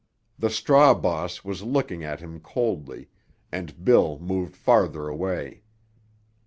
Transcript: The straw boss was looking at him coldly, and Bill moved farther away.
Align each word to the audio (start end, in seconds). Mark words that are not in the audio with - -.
The 0.39 0.49
straw 0.49 0.95
boss 0.95 1.43
was 1.43 1.61
looking 1.61 2.03
at 2.03 2.21
him 2.21 2.39
coldly, 2.39 3.09
and 3.51 3.85
Bill 3.85 4.17
moved 4.17 4.55
farther 4.55 5.07
away. 5.07 5.61